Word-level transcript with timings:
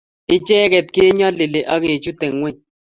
Icheget 0.35 0.87
kenyolili 0.95 1.61
akechute 1.73 2.25
ngweny 2.33 2.59